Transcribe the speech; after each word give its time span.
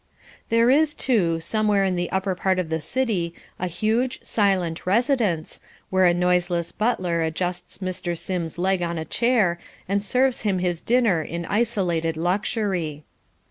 There 0.49 0.71
is, 0.71 0.95
too, 0.95 1.39
somewhere 1.41 1.85
in 1.85 1.95
the 1.95 2.09
upper 2.11 2.33
part 2.33 2.57
of 2.57 2.69
the 2.69 2.81
city 2.81 3.35
a 3.59 3.67
huge, 3.67 4.17
silent 4.23 4.87
residence, 4.87 5.59
where 5.91 6.05
a 6.07 6.11
noiseless 6.15 6.71
butler 6.71 7.21
adjusts 7.21 7.77
Mr. 7.77 8.17
Sims's 8.17 8.57
leg 8.57 8.81
on 8.81 8.97
a 8.97 9.05
chair 9.05 9.59
and 9.87 10.03
serves 10.03 10.41
him 10.41 10.57
his 10.57 10.81
dinner 10.81 11.21
in 11.21 11.45
isolated 11.45 12.17
luxury. 12.17 13.03